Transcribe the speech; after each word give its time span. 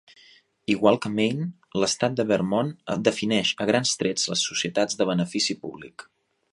Igual 0.75 0.95
que 1.03 1.11
Maine, 1.17 1.45
l'estat 1.83 2.17
de 2.21 2.25
Vermont 2.33 2.73
defineix 3.09 3.53
a 3.67 3.71
grans 3.73 3.95
trets 4.03 4.27
les 4.33 4.49
societats 4.53 5.03
de 5.03 5.13
benefici 5.15 5.63
públic. 5.67 6.13